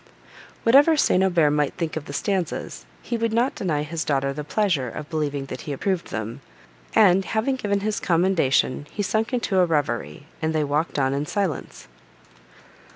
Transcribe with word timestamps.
Whatever 0.63 0.97
St. 0.97 1.23
Aubert 1.23 1.51
might 1.51 1.75
think 1.75 1.95
of 1.95 2.05
the 2.05 2.11
stanzas, 2.11 2.87
he 3.03 3.17
would 3.17 3.31
not 3.31 3.53
deny 3.53 3.83
his 3.83 4.03
daughter 4.03 4.33
the 4.33 4.43
pleasure 4.43 4.89
of 4.89 5.07
believing 5.11 5.45
that 5.45 5.61
he 5.61 5.73
approved 5.73 6.09
them; 6.09 6.41
and, 6.95 7.23
having 7.23 7.55
given 7.55 7.81
his 7.81 7.99
commendation, 7.99 8.87
he 8.89 9.03
sunk 9.03 9.31
into 9.31 9.59
a 9.59 9.65
reverie, 9.67 10.25
and 10.41 10.55
they 10.55 10.63
walked 10.63 10.97
on 10.97 11.13
in 11.13 11.27
silence. 11.27 11.87